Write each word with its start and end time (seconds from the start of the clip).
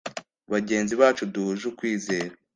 bagenzi 0.53 0.93
bacu 1.01 1.23
duhuje 1.33 1.63
ukwizera 1.71 2.33